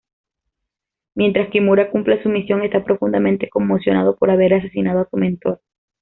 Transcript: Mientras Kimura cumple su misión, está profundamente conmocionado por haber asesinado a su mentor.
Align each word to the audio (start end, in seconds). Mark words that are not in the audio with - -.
Mientras 1.13 1.51
Kimura 1.51 1.91
cumple 1.91 2.23
su 2.23 2.29
misión, 2.29 2.63
está 2.63 2.83
profundamente 2.83 3.47
conmocionado 3.49 4.17
por 4.17 4.31
haber 4.31 4.55
asesinado 4.55 5.01
a 5.01 5.07
su 5.07 5.15
mentor. 5.17 5.61